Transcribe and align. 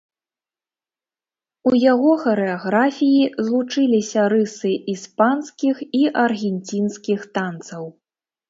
У 1.71 1.73
яго 1.93 2.11
харэаграфіі 2.23 3.23
злучыліся 3.49 4.21
рысы 4.33 4.73
іспанскіх 4.95 5.75
і 6.01 6.03
аргенцінскіх 6.27 7.19
танцаў. 7.39 7.83